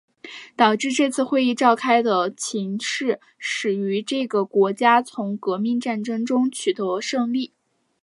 [0.55, 7.53] 导致这次会议召开的情势始于这个国家从革命战争中取得胜利。